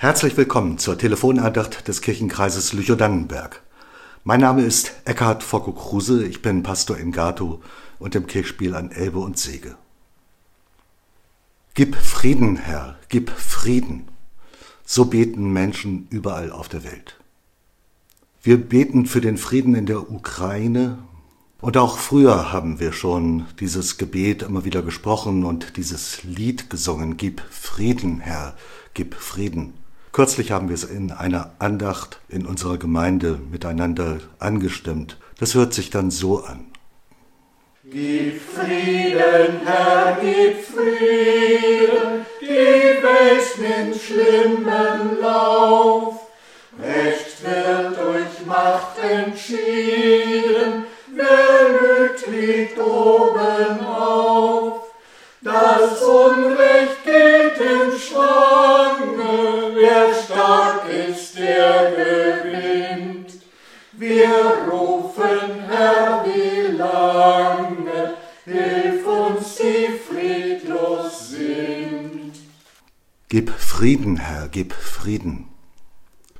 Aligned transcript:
Herzlich 0.00 0.36
willkommen 0.36 0.78
zur 0.78 0.96
Telefonandacht 0.96 1.88
des 1.88 2.02
Kirchenkreises 2.02 2.72
Lüchow-Dannenberg. 2.72 3.64
Mein 4.22 4.38
Name 4.38 4.62
ist 4.62 4.92
Eckhard 5.04 5.42
Focko-Kruse, 5.42 6.24
ich 6.24 6.40
bin 6.40 6.62
Pastor 6.62 6.96
in 6.98 7.10
Gato 7.10 7.60
und 7.98 8.14
im 8.14 8.28
Kirchspiel 8.28 8.76
an 8.76 8.92
Elbe 8.92 9.18
und 9.18 9.38
Sege. 9.38 9.74
Gib 11.74 11.96
Frieden, 11.96 12.54
Herr, 12.54 12.94
gib 13.08 13.28
Frieden. 13.30 14.06
So 14.84 15.06
beten 15.06 15.52
Menschen 15.52 16.06
überall 16.10 16.52
auf 16.52 16.68
der 16.68 16.84
Welt. 16.84 17.18
Wir 18.40 18.56
beten 18.56 19.04
für 19.04 19.20
den 19.20 19.36
Frieden 19.36 19.74
in 19.74 19.86
der 19.86 20.12
Ukraine 20.12 20.98
und 21.60 21.76
auch 21.76 21.98
früher 21.98 22.52
haben 22.52 22.78
wir 22.78 22.92
schon 22.92 23.46
dieses 23.58 23.98
Gebet 23.98 24.44
immer 24.44 24.64
wieder 24.64 24.82
gesprochen 24.82 25.44
und 25.44 25.76
dieses 25.76 26.22
Lied 26.22 26.70
gesungen. 26.70 27.16
Gib 27.16 27.42
Frieden, 27.50 28.20
Herr, 28.20 28.56
gib 28.94 29.16
Frieden. 29.16 29.74
Kürzlich 30.18 30.50
haben 30.50 30.68
wir 30.68 30.74
es 30.74 30.82
in 30.82 31.12
einer 31.12 31.52
Andacht 31.60 32.18
in 32.28 32.44
unserer 32.44 32.76
Gemeinde 32.76 33.38
miteinander 33.52 34.18
angestimmt. 34.40 35.16
Das 35.38 35.54
hört 35.54 35.72
sich 35.72 35.90
dann 35.90 36.10
so 36.10 36.42
an. 36.42 36.66
Gib 37.84 38.42
Frieden, 38.42 39.60
Herr, 39.64 40.18
gib 40.20 40.60
Frieden, 40.64 42.26
gib 42.40 43.04
es 43.30 43.54
den 43.60 43.94
schlimmen 43.94 45.20
Lauf. 45.20 46.16
Recht 46.82 47.44
wird 47.44 47.96
durch 47.96 48.44
Macht 48.44 48.98
entschieden, 48.98 50.84
wer 51.14 51.80
lügt, 51.80 52.26
liegt 52.26 52.76
oben 52.80 53.86
auf. 53.86 54.82
Das 55.42 56.02
Unrecht 56.02 56.67
Wir 63.98 64.28
rufen, 64.70 65.60
Herr, 65.66 66.24
wie 66.24 66.76
lange, 66.76 68.14
hilf 68.44 69.04
uns, 69.04 69.56
die 69.56 69.88
friedlos 69.98 71.30
sind. 71.30 72.32
Gib 73.28 73.50
Frieden, 73.50 74.18
Herr, 74.18 74.46
gib 74.46 74.72
Frieden. 74.72 75.48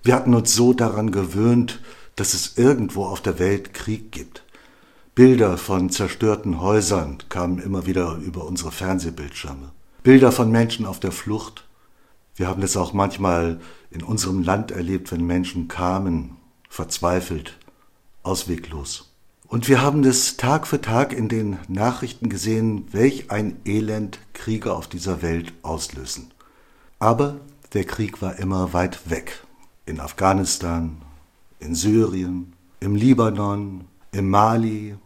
Wir 0.05 0.15
hatten 0.15 0.35
uns 0.35 0.55
so 0.55 0.73
daran 0.73 1.11
gewöhnt, 1.11 1.81
dass 2.15 2.33
es 2.33 2.57
irgendwo 2.57 3.07
auf 3.07 3.23
der 3.23 3.41
Welt 3.41 3.75
Krieg 3.75 4.13
gibt. 4.13 4.45
Bilder 5.17 5.59
von 5.59 5.91
zerstörten 5.91 6.61
Häusern 6.61 7.19
kamen 7.29 7.59
immer 7.59 7.87
wieder 7.87 8.19
über 8.19 8.47
unsere 8.47 8.71
Fernsehbildschirme. 8.71 9.73
Bilder 10.05 10.31
von 10.31 10.53
Menschen 10.53 10.87
auf 10.87 11.01
der 11.01 11.11
Flucht. 11.11 11.65
Wir 12.37 12.47
haben 12.47 12.63
es 12.63 12.77
auch 12.77 12.93
manchmal 12.93 13.59
in 13.91 14.05
unserem 14.05 14.45
Land 14.45 14.71
erlebt, 14.71 15.11
wenn 15.11 15.27
Menschen 15.27 15.67
kamen, 15.67 16.37
verzweifelt, 16.69 17.59
ausweglos. 18.23 19.11
Und 19.47 19.67
wir 19.67 19.81
haben 19.81 20.05
es 20.05 20.37
Tag 20.37 20.67
für 20.67 20.81
Tag 20.81 21.13
in 21.13 21.29
den 21.29 21.59
Nachrichten 21.69 22.29
gesehen, 22.29 22.87
welch 22.93 23.31
ein 23.31 23.57
Elend 23.65 24.19
Kriege 24.35 24.75
auf 24.75 24.89
dieser 24.89 25.23
Welt 25.23 25.53
auslösen. 25.63 26.31
Aber 26.99 27.41
der 27.73 27.85
Krieg 27.85 28.21
war 28.21 28.39
immer 28.39 28.73
weit 28.73 29.11
weg. 29.11 29.45
In 29.87 30.01
Afghanistan, 30.01 31.01
in 31.61 31.75
Syrien, 31.75 32.53
im 32.81 32.95
Libanon, 32.95 33.87
im 34.13 34.29
Mali, 34.29 34.97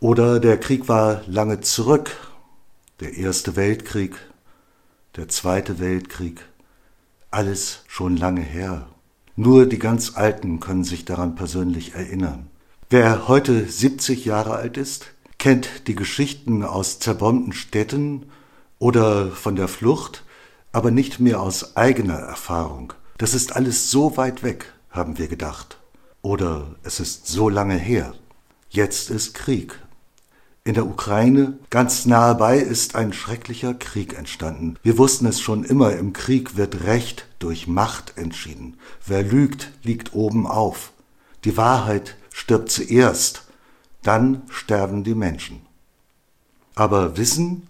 oder 0.00 0.40
der 0.40 0.58
Krieg 0.58 0.88
war 0.88 1.22
lange 1.26 1.60
zurück, 1.60 2.16
der 3.00 3.18
Erste 3.18 3.56
Weltkrieg, 3.56 4.16
der 5.16 5.28
Zweite 5.28 5.78
Weltkrieg, 5.78 6.40
alles 7.30 7.84
schon 7.86 8.16
lange 8.16 8.40
her. 8.40 8.88
Nur 9.42 9.64
die 9.64 9.78
ganz 9.78 10.18
Alten 10.18 10.60
können 10.60 10.84
sich 10.84 11.06
daran 11.06 11.34
persönlich 11.34 11.94
erinnern. 11.94 12.50
Wer 12.90 13.26
heute 13.26 13.66
70 13.66 14.26
Jahre 14.26 14.56
alt 14.56 14.76
ist, 14.76 15.14
kennt 15.38 15.88
die 15.88 15.94
Geschichten 15.94 16.62
aus 16.62 16.98
zerbombten 16.98 17.54
Städten 17.54 18.26
oder 18.78 19.30
von 19.30 19.56
der 19.56 19.68
Flucht, 19.68 20.24
aber 20.72 20.90
nicht 20.90 21.20
mehr 21.20 21.40
aus 21.40 21.74
eigener 21.74 22.18
Erfahrung. 22.18 22.92
Das 23.16 23.32
ist 23.32 23.56
alles 23.56 23.90
so 23.90 24.18
weit 24.18 24.42
weg, 24.42 24.74
haben 24.90 25.16
wir 25.16 25.28
gedacht. 25.28 25.78
Oder 26.20 26.74
es 26.82 27.00
ist 27.00 27.26
so 27.26 27.48
lange 27.48 27.78
her. 27.78 28.12
Jetzt 28.68 29.08
ist 29.08 29.32
Krieg 29.32 29.80
in 30.64 30.74
der 30.74 30.86
Ukraine, 30.86 31.58
ganz 31.70 32.04
nahe 32.04 32.34
bei, 32.34 32.58
ist 32.58 32.94
ein 32.94 33.12
schrecklicher 33.12 33.74
Krieg 33.74 34.16
entstanden. 34.16 34.76
Wir 34.82 34.98
wussten 34.98 35.26
es 35.26 35.40
schon 35.40 35.64
immer, 35.64 35.96
im 35.96 36.12
Krieg 36.12 36.56
wird 36.56 36.84
Recht 36.84 37.26
durch 37.38 37.66
Macht 37.66 38.18
entschieden. 38.18 38.76
Wer 39.06 39.22
lügt, 39.22 39.70
liegt 39.82 40.12
oben 40.12 40.46
auf. 40.46 40.92
Die 41.44 41.56
Wahrheit 41.56 42.16
stirbt 42.32 42.70
zuerst, 42.70 43.44
dann 44.02 44.42
sterben 44.50 45.02
die 45.02 45.14
Menschen. 45.14 45.62
Aber 46.74 47.16
Wissen 47.16 47.66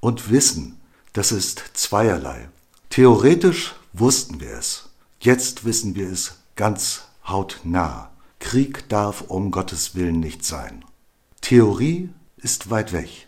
und 0.00 0.30
Wissen, 0.30 0.80
das 1.12 1.32
ist 1.32 1.62
zweierlei. 1.74 2.48
Theoretisch 2.90 3.74
wussten 3.92 4.40
wir 4.40 4.52
es, 4.52 4.90
jetzt 5.20 5.64
wissen 5.64 5.96
wir 5.96 6.08
es 6.08 6.36
ganz 6.54 7.02
hautnah. 7.26 8.10
Krieg 8.38 8.88
darf 8.88 9.22
um 9.22 9.50
Gottes 9.50 9.96
Willen 9.96 10.20
nicht 10.20 10.44
sein. 10.44 10.84
Theorie 11.40 12.10
ist 12.42 12.70
weit 12.70 12.92
weg. 12.92 13.26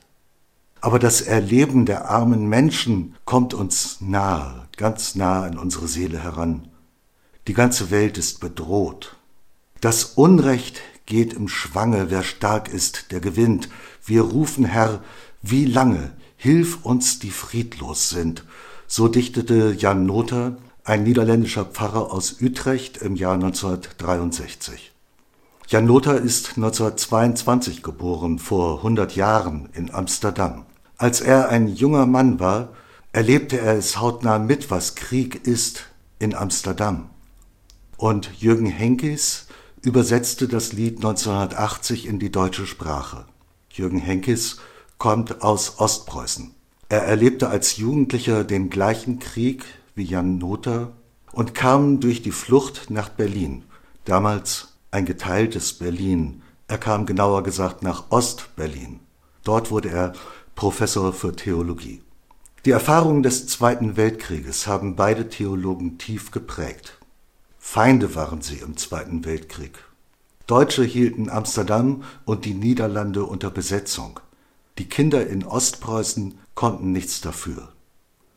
Aber 0.81 0.99
das 0.99 1.21
Erleben 1.21 1.85
der 1.85 2.09
armen 2.11 2.49
Menschen 2.49 3.15
kommt 3.25 3.53
uns 3.53 4.01
nahe, 4.01 4.67
ganz 4.77 5.15
nah 5.15 5.43
an 5.45 5.59
unsere 5.59 5.89
Seele 5.89 6.23
heran. 6.23 6.69
Die 7.47 7.55
ganze 7.55 7.91
Welt 7.91 8.17
ist 8.17 8.41
bedroht. 8.41 9.17
Das 9.81 10.05
Unrecht 10.05 10.81
geht 11.07 11.33
im 11.33 11.49
Schwange, 11.49 12.11
wer 12.11 12.23
stark 12.23 12.69
ist, 12.69 13.11
der 13.11 13.21
gewinnt. 13.21 13.69
Wir 14.05 14.23
rufen, 14.23 14.65
Herr, 14.65 15.03
wie 15.43 15.65
lange, 15.65 16.13
hilf 16.37 16.85
uns, 16.85 17.19
die 17.19 17.31
friedlos 17.31 18.09
sind. 18.09 18.45
So 18.87 19.09
dichtete 19.09 19.75
Jan 19.77 20.07
Nother, 20.07 20.57
ein 20.85 21.03
niederländischer 21.03 21.65
Pfarrer 21.65 22.13
aus 22.13 22.41
Utrecht 22.41 22.99
im 22.99 23.17
Jahr 23.17 23.35
1963. 23.35 24.90
Jan 25.71 25.87
Lothar 25.87 26.17
ist 26.17 26.57
1922 26.57 27.85
geboren, 27.85 28.41
vor 28.41 28.79
100 28.79 29.15
Jahren 29.15 29.69
in 29.73 29.95
Amsterdam. 29.95 30.67
Als 30.97 31.21
er 31.21 31.49
ein 31.49 31.69
junger 31.69 32.07
Mann 32.07 32.41
war, 32.41 32.71
erlebte 33.13 33.61
er 33.61 33.79
es 33.79 34.01
hautnah 34.01 34.41
mit, 34.41 34.73
was 34.73 34.97
Krieg 34.97 35.47
ist 35.47 35.85
in 36.19 36.35
Amsterdam. 36.35 37.11
Und 37.97 38.33
Jürgen 38.41 38.67
Henkes 38.67 39.47
übersetzte 39.81 40.49
das 40.49 40.73
Lied 40.73 40.97
1980 40.97 42.05
in 42.05 42.19
die 42.19 42.33
deutsche 42.33 42.67
Sprache. 42.67 43.27
Jürgen 43.71 44.01
Henkes 44.01 44.57
kommt 44.99 45.41
aus 45.41 45.79
Ostpreußen. 45.79 46.53
Er 46.89 47.05
erlebte 47.05 47.49
als 47.49 47.77
Jugendlicher 47.77 48.43
den 48.43 48.71
gleichen 48.71 49.21
Krieg 49.21 49.65
wie 49.95 50.03
Jan 50.03 50.37
Nother 50.39 50.91
und 51.31 51.55
kam 51.55 52.01
durch 52.01 52.23
die 52.23 52.33
Flucht 52.33 52.91
nach 52.91 53.09
Berlin, 53.09 53.63
damals 54.05 54.70
ein 54.91 55.05
geteiltes 55.05 55.73
Berlin. 55.75 56.43
Er 56.69 56.79
kam 56.79 57.07
genauer 57.07 57.43
gesagt 57.43 57.83
nach 57.83 58.11
Ostberlin. 58.11 59.01
Dort 59.45 59.71
wurde 59.71 59.91
er 59.91 60.13
Professor 60.55 61.13
für 61.13 61.35
Theologie. 61.35 62.03
Die 62.65 62.73
Erfahrungen 62.73 63.23
des 63.23 63.47
Zweiten 63.47 63.97
Weltkrieges 63.97 64.67
haben 64.67 64.97
beide 64.97 65.29
Theologen 65.29 65.97
tief 65.97 66.31
geprägt. 66.31 66.99
Feinde 67.59 68.15
waren 68.15 68.43
sie 68.43 68.57
im 68.57 68.77
Zweiten 68.77 69.25
Weltkrieg. 69.25 69.79
Deutsche 70.47 70.85
hielten 70.85 71.31
Amsterdam 71.31 72.03
und 72.25 72.45
die 72.45 72.55
Niederlande 72.55 73.25
unter 73.25 73.51
Besetzung. 73.51 74.21
Die 74.79 74.89
Kinder 74.89 75.27
in 75.27 75.45
Ostpreußen 75.45 76.39
konnten 76.55 76.93
nichts 76.93 77.21
dafür. 77.21 77.73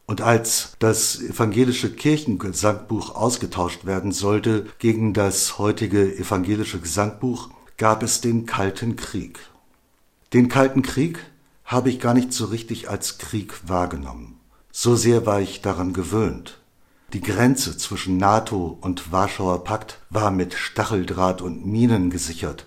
Und 0.05 0.21
als 0.21 0.75
das 0.79 1.21
evangelische 1.21 1.93
Kirchengesangbuch 1.93 3.15
ausgetauscht 3.15 3.85
werden 3.85 4.11
sollte 4.11 4.67
gegen 4.79 5.13
das 5.13 5.57
heutige 5.57 6.17
evangelische 6.17 6.79
Gesangbuch, 6.79 7.49
gab 7.77 8.03
es 8.03 8.21
den 8.21 8.45
Kalten 8.45 8.95
Krieg. 8.95 9.39
Den 10.33 10.49
Kalten 10.49 10.81
Krieg 10.81 11.19
habe 11.63 11.89
ich 11.89 11.99
gar 11.99 12.13
nicht 12.13 12.33
so 12.33 12.45
richtig 12.45 12.89
als 12.89 13.17
Krieg 13.17 13.53
wahrgenommen. 13.67 14.39
So 14.71 14.95
sehr 14.95 15.25
war 15.25 15.39
ich 15.39 15.61
daran 15.61 15.93
gewöhnt. 15.93 16.59
Die 17.13 17.21
Grenze 17.21 17.77
zwischen 17.77 18.17
NATO 18.17 18.77
und 18.81 19.11
Warschauer 19.11 19.63
Pakt 19.63 19.99
war 20.09 20.31
mit 20.31 20.55
Stacheldraht 20.55 21.41
und 21.41 21.65
Minen 21.65 22.09
gesichert. 22.09 22.65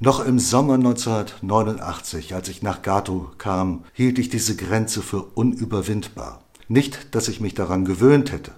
Noch 0.00 0.18
im 0.18 0.38
Sommer 0.38 0.74
1989, 0.74 2.34
als 2.34 2.48
ich 2.48 2.62
nach 2.62 2.82
Gato 2.82 3.30
kam, 3.38 3.84
hielt 3.92 4.18
ich 4.18 4.28
diese 4.28 4.56
Grenze 4.56 5.02
für 5.02 5.22
unüberwindbar. 5.22 6.42
Nicht, 6.68 7.14
dass 7.14 7.28
ich 7.28 7.40
mich 7.40 7.54
daran 7.54 7.84
gewöhnt 7.84 8.32
hätte. 8.32 8.52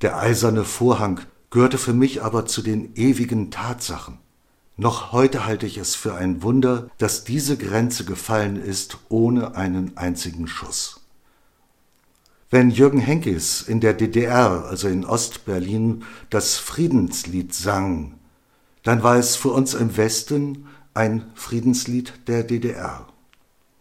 Der 0.00 0.18
eiserne 0.18 0.64
Vorhang 0.64 1.20
gehörte 1.50 1.78
für 1.78 1.94
mich 1.94 2.22
aber 2.22 2.46
zu 2.46 2.62
den 2.62 2.94
ewigen 2.94 3.50
Tatsachen. 3.50 4.18
Noch 4.76 5.12
heute 5.12 5.44
halte 5.44 5.66
ich 5.66 5.78
es 5.78 5.94
für 5.94 6.14
ein 6.14 6.42
Wunder, 6.42 6.88
dass 6.98 7.24
diese 7.24 7.56
Grenze 7.56 8.04
gefallen 8.04 8.62
ist 8.62 8.98
ohne 9.08 9.56
einen 9.56 9.96
einzigen 9.96 10.46
Schuss. 10.46 11.00
Wenn 12.50 12.70
Jürgen 12.70 13.00
Henkes 13.00 13.60
in 13.62 13.80
der 13.80 13.92
DDR, 13.92 14.66
also 14.66 14.88
in 14.88 15.04
Ostberlin, 15.04 16.04
das 16.30 16.56
Friedenslied 16.56 17.52
sang, 17.52 18.14
dann 18.84 19.02
war 19.02 19.16
es 19.16 19.36
für 19.36 19.50
uns 19.50 19.74
im 19.74 19.96
Westen 19.96 20.66
ein 20.94 21.30
Friedenslied 21.34 22.12
der 22.26 22.44
DDR. 22.44 23.06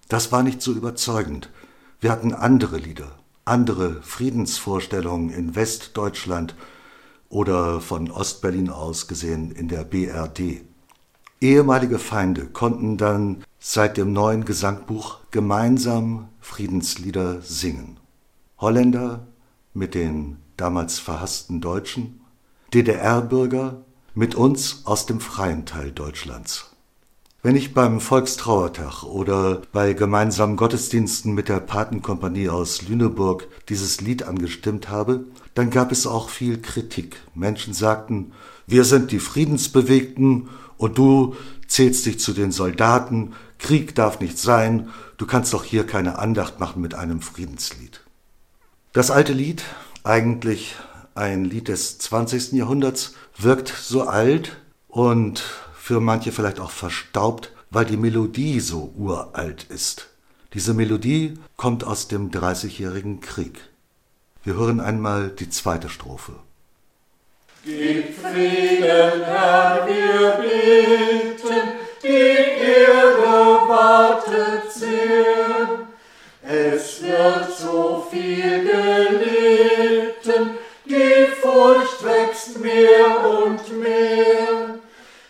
Das 0.09 0.31
war 0.31 0.43
nicht 0.43 0.61
so 0.61 0.73
überzeugend. 0.73 1.49
Wir 2.01 2.11
hatten 2.11 2.33
andere 2.33 2.77
Lieder, 2.77 3.11
andere 3.47 4.01
Friedensvorstellungen 4.01 5.29
in 5.29 5.55
Westdeutschland 5.55 6.55
oder 7.29 7.81
von 7.81 8.11
Ostberlin 8.11 8.69
aus 8.69 9.07
gesehen 9.07 9.51
in 9.51 9.67
der 9.67 9.83
BRD. 9.83 10.61
Ehemalige 11.39 11.99
Feinde 11.99 12.47
konnten 12.47 12.97
dann 12.97 13.43
seit 13.59 13.97
dem 13.97 14.13
neuen 14.13 14.45
Gesangbuch 14.45 15.19
gemeinsam 15.31 16.29
Friedenslieder 16.39 17.41
singen. 17.41 17.99
Holländer 18.59 19.27
mit 19.73 19.93
den 19.93 20.37
damals 20.55 20.97
verhassten 20.99 21.61
Deutschen, 21.61 22.21
DDR-Bürger 22.73 23.83
mit 24.15 24.33
uns 24.33 24.81
aus 24.85 25.05
dem 25.05 25.19
freien 25.19 25.65
Teil 25.65 25.91
Deutschlands. 25.91 26.76
Wenn 27.47 27.55
ich 27.55 27.73
beim 27.73 28.01
Volkstrauertag 28.01 29.03
oder 29.03 29.61
bei 29.71 29.93
gemeinsamen 29.93 30.57
Gottesdiensten 30.57 31.33
mit 31.33 31.47
der 31.47 31.61
Patenkompanie 31.61 32.49
aus 32.49 32.81
Lüneburg 32.81 33.47
dieses 33.69 34.01
Lied 34.01 34.23
angestimmt 34.23 34.89
habe, 34.89 35.23
dann 35.53 35.69
gab 35.69 35.93
es 35.93 36.05
auch 36.05 36.27
viel 36.27 36.61
Kritik. 36.61 37.15
Menschen 37.35 37.73
sagten, 37.73 38.33
wir 38.65 38.83
sind 38.83 39.13
die 39.13 39.19
Friedensbewegten 39.19 40.49
und 40.75 40.97
du 40.97 41.37
zählst 41.69 42.05
dich 42.05 42.19
zu 42.19 42.33
den 42.33 42.51
Soldaten, 42.51 43.31
Krieg 43.59 43.95
darf 43.95 44.19
nicht 44.19 44.37
sein, 44.37 44.89
du 45.15 45.25
kannst 45.25 45.53
doch 45.53 45.63
hier 45.63 45.87
keine 45.87 46.19
Andacht 46.19 46.59
machen 46.59 46.81
mit 46.81 46.95
einem 46.95 47.21
Friedenslied. 47.21 48.01
Das 48.91 49.09
alte 49.09 49.31
Lied, 49.31 49.63
eigentlich 50.03 50.75
ein 51.15 51.45
Lied 51.45 51.69
des 51.69 51.97
20. 51.97 52.51
Jahrhunderts, 52.51 53.13
wirkt 53.37 53.69
so 53.69 54.03
alt 54.03 54.57
und 54.89 55.45
für 55.87 56.01
manche 56.01 56.33
vielleicht 56.33 56.59
auch 56.59 56.71
verstaubt, 56.71 57.53
weil 57.69 57.85
die 57.85 57.95
Melodie 57.95 58.59
so 58.59 58.91
uralt 58.97 59.63
ist. 59.69 60.09
Diese 60.53 60.73
Melodie 60.73 61.35
kommt 61.55 61.85
aus 61.85 62.09
dem 62.09 62.29
Dreißigjährigen 62.29 63.21
Krieg. 63.21 63.57
Wir 64.43 64.55
hören 64.55 64.81
einmal 64.81 65.29
die 65.29 65.49
zweite 65.49 65.87
Strophe. 65.87 66.33
Gib 67.63 68.19
Frieden, 68.19 69.23
Herr, 69.23 69.87
wir 69.87 70.31
beten, 70.41 71.61
die 72.03 72.35
Erde 72.83 73.69
wartet 73.69 74.69
sehr. 74.69 75.87
Es 76.43 77.01
wird 77.01 77.57
so 77.57 78.05
viel 78.11 78.67
gelitten, 78.73 80.57
die 80.85 81.27
Furcht 81.41 82.03
wächst 82.03 82.59
mehr 82.59 83.39
und 83.39 83.79
mehr. 83.79 84.46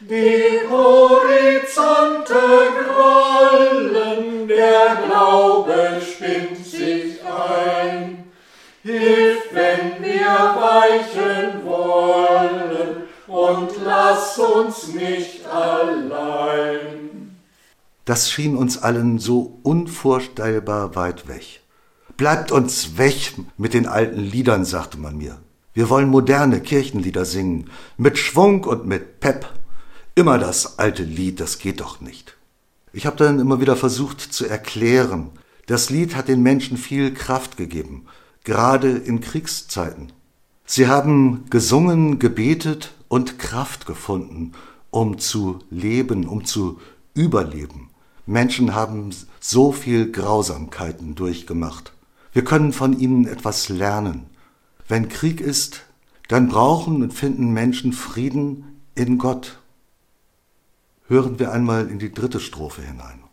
Die 0.10 0.62
Horizonte 0.70 2.34
grollen, 2.88 4.48
der 4.48 4.98
Glaube 5.06 6.02
spinnt 6.02 6.66
sich 6.66 7.20
ein. 7.26 8.24
Hilf, 8.84 9.44
wenn 9.52 10.02
wir 10.02 10.56
weichen 10.62 11.66
wollen, 11.66 13.04
und 13.28 13.72
lass 13.84 14.40
uns 14.40 14.94
nicht 14.94 15.46
allein. 15.46 17.36
Das 18.06 18.32
schien 18.32 18.56
uns 18.56 18.82
allen 18.82 19.20
so 19.20 19.60
unvorstellbar 19.64 20.96
weit 20.96 21.28
weg. 21.28 21.60
Bleibt 22.16 22.54
uns 22.54 22.98
weg 22.98 23.34
mit 23.58 23.74
den 23.74 23.88
alten 23.88 24.22
Liedern, 24.22 24.64
sagte 24.64 24.98
man 24.98 25.18
mir. 25.18 25.40
Wir 25.74 25.90
wollen 25.90 26.08
moderne 26.08 26.62
Kirchenlieder 26.62 27.26
singen, 27.26 27.70
mit 27.98 28.18
Schwung 28.18 28.64
und 28.64 28.86
mit 28.88 29.20
Pep. 29.20 29.48
Immer 30.18 30.40
das 30.40 30.80
alte 30.80 31.04
Lied, 31.04 31.40
das 31.40 31.60
geht 31.60 31.80
doch 31.80 32.02
nicht. 32.02 32.38
Ich 32.92 33.06
habe 33.06 33.18
dann 33.18 33.40
immer 33.40 33.62
wieder 33.62 33.76
versucht 33.76 34.20
zu 34.20 34.48
erklären, 34.48 35.30
das 35.68 35.92
Lied 35.92 36.16
hat 36.16 36.28
den 36.28 36.42
Menschen 36.42 36.78
viel 36.78 37.14
Kraft 37.14 37.56
gegeben, 37.56 38.08
gerade 38.44 38.90
in 38.90 39.22
Kriegszeiten. 39.22 40.12
Sie 40.66 40.88
haben 40.88 41.46
gesungen, 41.52 42.18
gebetet 42.18 42.96
und 43.08 43.38
Kraft 43.38 43.86
gefunden, 43.86 44.54
um 44.90 45.20
zu 45.20 45.60
leben, 45.70 46.28
um 46.28 46.46
zu 46.46 46.80
überleben. 47.14 47.92
Menschen 48.26 48.74
haben 48.74 49.12
so 49.40 49.72
viel 49.72 50.12
Grausamkeiten 50.12 51.14
durchgemacht. 51.14 51.94
Wir 52.34 52.44
können 52.44 52.74
von 52.74 53.00
ihnen 53.00 53.28
etwas 53.28 53.70
lernen. 53.70 54.26
Wenn 54.88 55.10
Krieg 55.10 55.42
ist, 55.42 55.84
dann 56.28 56.48
brauchen 56.50 57.04
und 57.04 57.14
finden 57.14 57.54
Menschen 57.54 57.94
Frieden 57.94 58.82
in 58.96 59.20
Gott. 59.20 59.60
Hören 61.10 61.40
wir 61.40 61.54
einmal 61.54 61.88
in 61.90 62.00
die 62.00 62.14
dritte 62.14 62.42
Strophe 62.42 62.82
hinein. 62.82 63.24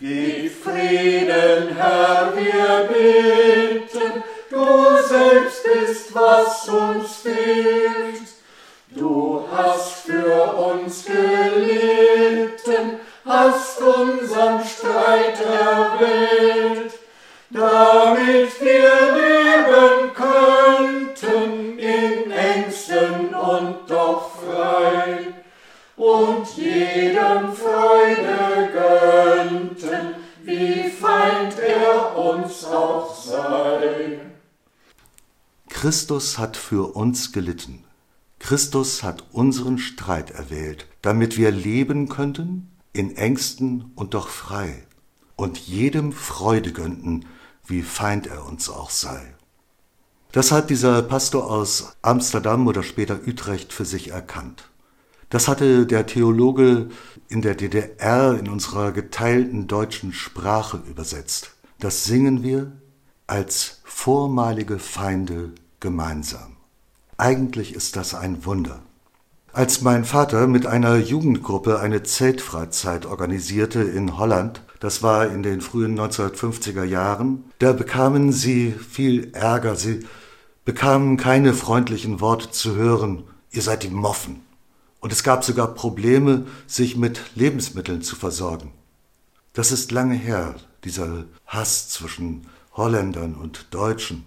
Gib 0.00 0.52
Frieden, 0.52 1.76
Herr, 1.76 2.32
wir 2.34 2.88
bitten, 2.88 4.24
du 4.50 4.66
selbst 5.08 5.62
bist, 5.62 6.12
was 6.12 6.68
uns 6.68 7.14
fehlt. 7.22 8.20
Du 8.90 9.46
hast 9.48 10.06
für 10.06 10.54
uns 10.54 11.04
gelitten, 11.04 12.98
hast 13.24 13.80
unseren 13.80 14.64
Streit 14.64 15.40
erwählt, 15.40 16.94
damit 17.50 18.60
wir 18.60 19.13
Christus 35.84 36.38
hat 36.38 36.56
für 36.56 36.96
uns 36.96 37.32
gelitten. 37.32 37.84
Christus 38.38 39.02
hat 39.02 39.26
unseren 39.32 39.76
Streit 39.76 40.30
erwählt, 40.30 40.86
damit 41.02 41.36
wir 41.36 41.50
leben 41.50 42.08
könnten 42.08 42.70
in 42.94 43.14
Ängsten 43.18 43.92
und 43.94 44.14
doch 44.14 44.28
frei 44.28 44.86
und 45.36 45.58
jedem 45.58 46.12
Freude 46.12 46.72
gönnten, 46.72 47.26
wie 47.66 47.82
Feind 47.82 48.26
er 48.26 48.46
uns 48.46 48.70
auch 48.70 48.88
sei. 48.88 49.34
Das 50.32 50.52
hat 50.52 50.70
dieser 50.70 51.02
Pastor 51.02 51.50
aus 51.50 51.94
Amsterdam 52.00 52.66
oder 52.66 52.82
später 52.82 53.20
Utrecht 53.26 53.74
für 53.74 53.84
sich 53.84 54.08
erkannt. 54.08 54.70
Das 55.28 55.48
hatte 55.48 55.84
der 55.84 56.06
Theologe 56.06 56.88
in 57.28 57.42
der 57.42 57.56
DDR 57.56 58.38
in 58.38 58.48
unserer 58.48 58.90
geteilten 58.90 59.66
deutschen 59.66 60.14
Sprache 60.14 60.80
übersetzt. 60.88 61.50
Das 61.78 62.04
singen 62.04 62.42
wir 62.42 62.72
als 63.26 63.82
vormalige 63.84 64.78
Feinde 64.78 65.52
gemeinsam. 65.84 66.56
Eigentlich 67.18 67.74
ist 67.74 67.94
das 67.96 68.14
ein 68.14 68.46
Wunder. 68.46 68.80
Als 69.52 69.82
mein 69.82 70.06
Vater 70.06 70.46
mit 70.46 70.66
einer 70.66 70.96
Jugendgruppe 70.96 71.78
eine 71.78 72.02
Zeltfreizeit 72.02 73.04
organisierte 73.04 73.82
in 73.82 74.16
Holland, 74.16 74.62
das 74.80 75.02
war 75.02 75.26
in 75.26 75.42
den 75.42 75.60
frühen 75.60 76.00
1950er 76.00 76.84
Jahren, 76.84 77.44
da 77.58 77.74
bekamen 77.74 78.32
sie 78.32 78.72
viel 78.72 79.30
Ärger, 79.34 79.76
sie 79.76 80.06
bekamen 80.64 81.18
keine 81.18 81.52
freundlichen 81.52 82.22
Worte 82.22 82.50
zu 82.50 82.76
hören, 82.76 83.24
ihr 83.50 83.62
seid 83.62 83.82
die 83.82 83.90
Moffen. 83.90 84.40
Und 85.00 85.12
es 85.12 85.22
gab 85.22 85.44
sogar 85.44 85.74
Probleme, 85.74 86.46
sich 86.66 86.96
mit 86.96 87.20
Lebensmitteln 87.34 88.00
zu 88.00 88.16
versorgen. 88.16 88.72
Das 89.52 89.70
ist 89.70 89.92
lange 89.92 90.14
her, 90.14 90.54
dieser 90.82 91.26
Hass 91.46 91.90
zwischen 91.90 92.46
Holländern 92.72 93.34
und 93.34 93.66
Deutschen. 93.74 94.24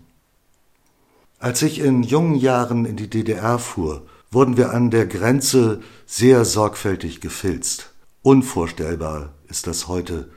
Als 1.39 1.62
ich 1.62 1.79
in 1.79 2.01
jungen 2.01 2.34
Jahren 2.34 2.86
in 2.86 2.96
die 2.96 3.12
DDR 3.12 3.60
fuhr, 3.60 4.08
wurden 4.32 4.58
wir 4.58 4.72
an 4.72 4.89
der 4.89 5.06
Grenze 5.06 5.82
sehr 6.08 6.46
sorgfältig 6.46 7.22
gefilzt. 7.22 7.94
Unvorstellbar 8.24 9.34
ist 9.48 9.67
das 9.67 9.88
heute, 9.88 10.29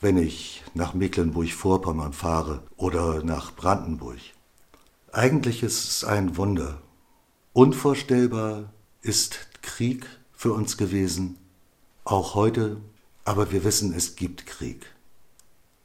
wenn 0.00 0.16
ich 0.16 0.64
nach 0.74 0.92
Mecklenburg-Vorpommern 0.92 2.12
fahre 2.12 2.64
oder 2.76 3.22
nach 3.22 3.54
Brandenburg. 3.54 4.18
Eigentlich 5.12 5.62
ist 5.62 5.88
es 5.88 6.04
ein 6.04 6.36
Wunder. 6.36 6.82
Unvorstellbar 7.52 8.72
ist 9.02 9.48
Krieg 9.62 10.04
für 10.32 10.52
uns 10.52 10.76
gewesen, 10.76 11.36
auch 12.02 12.34
heute, 12.34 12.78
aber 13.24 13.52
wir 13.52 13.62
wissen, 13.62 13.94
es 13.94 14.16
gibt 14.16 14.46
Krieg. 14.46 14.84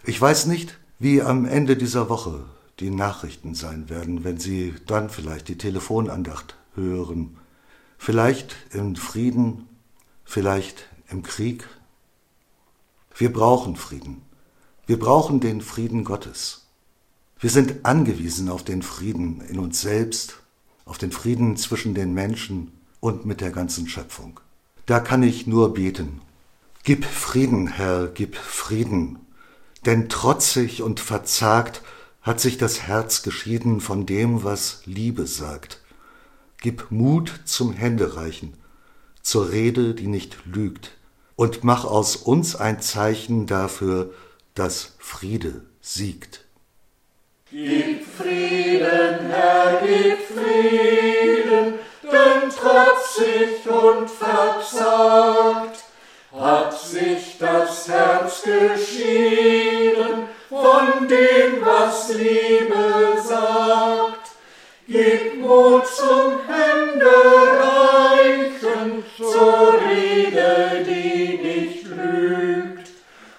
Ich 0.06 0.20
weiß 0.20 0.48
nicht, 0.48 0.80
wie 0.98 1.22
am 1.22 1.46
Ende 1.46 1.78
dieser 1.78 2.10
Woche 2.10 2.46
die 2.80 2.90
Nachrichten 2.90 3.56
sein 3.56 3.90
werden, 3.90 4.24
wenn 4.24 4.38
Sie 4.38 4.74
dann 4.86 5.10
vielleicht 5.10 5.48
die 5.48 5.58
Telefonandacht 5.58 6.56
hören. 6.76 7.38
Vielleicht 7.98 8.56
im 8.72 8.96
Frieden, 8.96 9.68
vielleicht 10.26 10.90
im 11.10 11.24
Krieg. 11.24 11.68
Wir 13.16 13.32
brauchen 13.32 13.78
Frieden. 13.78 14.22
Wir 14.86 15.00
brauchen 15.00 15.40
den 15.40 15.62
Frieden 15.62 16.04
Gottes. 16.04 16.68
Wir 17.40 17.50
sind 17.50 17.86
angewiesen 17.86 18.50
auf 18.50 18.64
den 18.64 18.82
Frieden 18.82 19.42
in 19.42 19.60
uns 19.60 19.82
selbst, 19.82 20.38
auf 20.86 20.98
den 20.98 21.12
Frieden 21.12 21.58
zwischen 21.58 21.94
den 21.94 22.14
Menschen 22.14 22.72
und 23.00 23.26
mit 23.26 23.42
der 23.42 23.52
ganzen 23.52 23.88
Schöpfung. 23.88 24.40
Da 24.86 25.00
kann 25.00 25.24
ich 25.24 25.48
nur 25.48 25.74
beten. 25.74 26.22
Gib 26.84 27.06
Frieden, 27.06 27.68
Herr, 27.68 28.08
gib 28.08 28.36
Frieden, 28.36 29.20
denn 29.86 30.10
trotzig 30.10 30.84
und 30.84 31.00
verzagt 31.00 31.82
hat 32.26 32.40
sich 32.40 32.58
das 32.58 32.82
Herz 32.82 33.22
geschieden 33.22 33.80
von 33.80 34.08
dem, 34.08 34.44
was 34.44 34.82
Liebe 34.86 35.28
sagt. 35.28 35.80
Gib 36.60 36.90
Mut 36.90 37.32
zum 37.46 37.72
Händereichen, 37.72 38.56
zur 39.22 39.52
Rede, 39.52 39.94
die 39.94 40.08
nicht 40.08 40.38
lügt, 40.46 40.94
und 41.36 41.64
mach 41.64 41.86
aus 41.86 42.16
uns 42.16 42.56
ein 42.56 42.82
Zeichen 42.82 43.46
dafür, 43.46 44.12
dass 44.56 44.96
Friede 44.98 45.62
siegt. 45.82 46.46
Gib 47.52 48.04
Frieden, 48.18 49.30
Herr, 49.30 49.84
gib 49.86 50.18
Frieden, 50.28 51.76
denn 52.04 52.50
trotzig 52.50 53.70
und 53.70 54.10
verzagt 54.10 55.84
hat 56.34 56.78
sich 56.78 57.38
das 57.38 57.88
Herz 57.88 58.42
geschieden 58.42 59.55
Liebe 62.18 63.22
sagt. 63.24 64.32
Gib 64.88 65.42
Mut 65.42 65.88
zum 65.88 66.42
Händereichen, 66.48 69.04
zur 69.18 69.82
Rede, 69.82 70.86
die 70.88 71.40
nicht 71.42 71.88
lügt, 71.88 72.92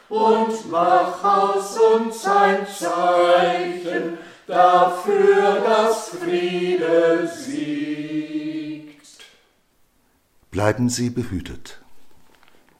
und 0.08 0.68
mach 0.70 1.22
aus 1.22 1.78
uns 1.78 2.26
ein 2.26 2.66
Zeichen 2.66 4.18
dafür, 4.46 5.60
dass 5.64 6.08
Friede 6.08 7.30
siegt. 7.32 9.06
Bleiben 10.50 10.88
Sie 10.88 11.10
behütet. 11.10 11.78